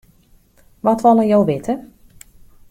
[0.85, 1.73] Wat wolle jo witte?